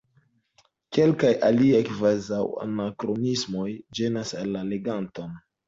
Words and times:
Kelkaj 0.97 1.31
aliaj 1.49 1.83
kvazaŭanakronismoj 1.91 3.69
ĝenas 4.01 4.37
la 4.53 4.67
leganton. 4.75 5.41